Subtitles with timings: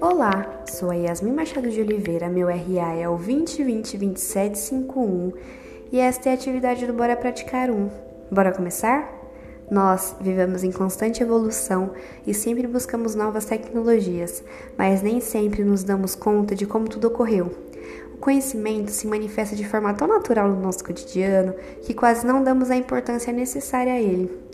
[0.00, 5.32] Olá, sou a Yasmin Machado de Oliveira, meu RA é o 2020-2751
[5.90, 7.88] e esta é a atividade do Bora Praticar 1.
[8.30, 9.10] Bora começar?
[9.70, 11.92] Nós vivemos em constante evolução
[12.26, 14.44] e sempre buscamos novas tecnologias,
[14.76, 17.50] mas nem sempre nos damos conta de como tudo ocorreu.
[18.14, 22.70] O conhecimento se manifesta de forma tão natural no nosso cotidiano que quase não damos
[22.70, 24.45] a importância necessária a ele.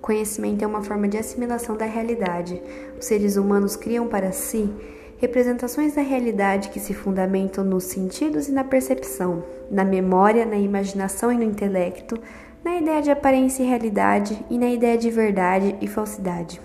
[0.00, 2.60] Conhecimento é uma forma de assimilação da realidade.
[2.98, 4.72] Os seres humanos criam para si
[5.18, 11.30] representações da realidade que se fundamentam nos sentidos e na percepção, na memória, na imaginação
[11.30, 12.18] e no intelecto,
[12.64, 16.60] na ideia de aparência e realidade e na ideia de verdade e falsidade.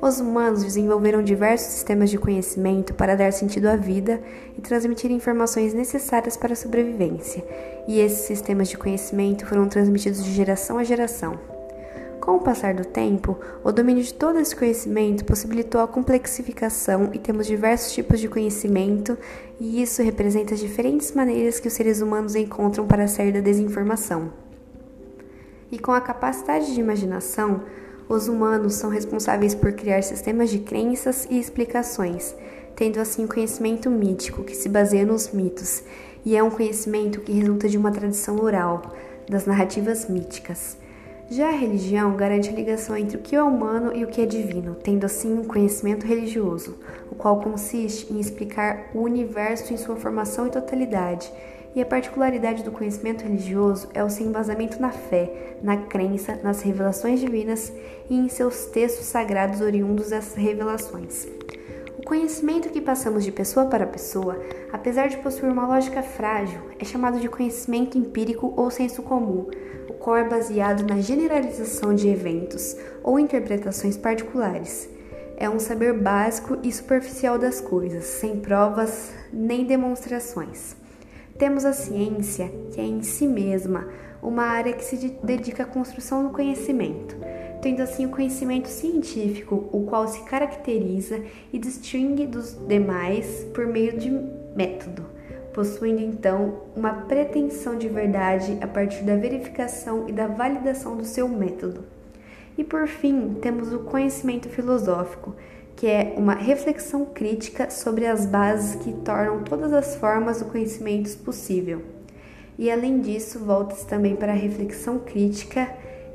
[0.00, 4.20] Os humanos desenvolveram diversos sistemas de conhecimento para dar sentido à vida
[4.56, 7.44] e transmitir informações necessárias para a sobrevivência,
[7.86, 11.57] e esses sistemas de conhecimento foram transmitidos de geração a geração.
[12.28, 17.18] Com o passar do tempo, o domínio de todo esse conhecimento possibilitou a complexificação e
[17.18, 19.16] temos diversos tipos de conhecimento,
[19.58, 24.30] e isso representa as diferentes maneiras que os seres humanos encontram para sair da desinformação.
[25.72, 27.62] E com a capacidade de imaginação,
[28.10, 32.36] os humanos são responsáveis por criar sistemas de crenças e explicações,
[32.76, 35.82] tendo assim o conhecimento mítico, que se baseia nos mitos,
[36.26, 38.82] e é um conhecimento que resulta de uma tradição oral,
[39.26, 40.76] das narrativas míticas.
[41.30, 44.24] Já a religião garante a ligação entre o que é humano e o que é
[44.24, 46.78] divino, tendo assim um conhecimento religioso,
[47.10, 51.30] o qual consiste em explicar o universo em sua formação e totalidade.
[51.76, 56.62] E a particularidade do conhecimento religioso é o seu embasamento na fé, na crença, nas
[56.62, 57.70] revelações divinas
[58.08, 61.28] e em seus textos sagrados oriundos dessas revelações.
[62.08, 64.42] O conhecimento que passamos de pessoa para pessoa,
[64.72, 69.50] apesar de possuir uma lógica frágil, é chamado de conhecimento empírico ou senso comum,
[70.00, 74.88] qual é baseado na generalização de eventos ou interpretações particulares.
[75.36, 80.74] É um saber básico e superficial das coisas, sem provas nem demonstrações.
[81.36, 83.86] Temos a ciência, que é em si mesma
[84.22, 87.14] uma área que se dedica à construção do conhecimento,
[87.60, 93.98] tendo assim o conhecimento científico, o qual se caracteriza e distingue dos demais por meio
[93.98, 94.10] de
[94.56, 95.18] método
[95.58, 101.28] possuindo então uma pretensão de verdade a partir da verificação e da validação do seu
[101.28, 101.82] método.
[102.56, 105.34] E por fim, temos o conhecimento filosófico,
[105.74, 111.16] que é uma reflexão crítica sobre as bases que tornam todas as formas do conhecimento
[111.18, 111.82] possível.
[112.56, 115.68] E além disso, volta-se também para a reflexão crítica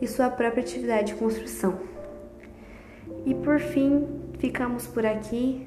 [0.03, 1.79] e sua própria atividade de construção.
[3.25, 4.05] E por fim,
[4.37, 5.65] ficamos por aqui.